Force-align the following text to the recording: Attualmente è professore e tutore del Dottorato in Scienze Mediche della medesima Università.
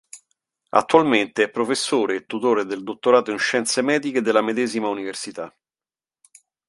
Attualmente 0.69 1.43
è 1.43 1.51
professore 1.51 2.15
e 2.15 2.25
tutore 2.25 2.65
del 2.65 2.81
Dottorato 2.81 3.29
in 3.29 3.37
Scienze 3.37 3.83
Mediche 3.83 4.21
della 4.21 4.41
medesima 4.41 4.87
Università. 4.87 5.55